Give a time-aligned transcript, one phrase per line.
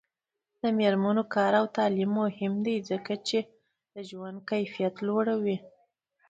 [0.61, 3.37] د میرمنو کار او تعلیم مهم دی ځکه چې
[4.07, 5.57] ژوند کیفیت لوړوي.